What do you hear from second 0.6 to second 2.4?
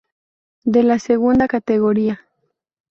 De la segunda categoría.